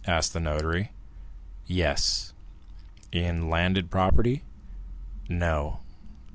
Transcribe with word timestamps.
asked 0.07 0.33
the 0.33 0.39
notary. 0.39 0.89
"Yes." 1.67 2.33
"In 3.11 3.51
landed 3.51 3.91
property?" 3.91 4.41
"No." 5.29 5.81